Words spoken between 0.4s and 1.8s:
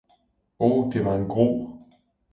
Oh, det var en gru!